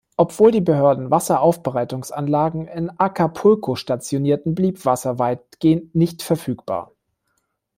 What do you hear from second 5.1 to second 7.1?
weitgehend nicht verfügbar.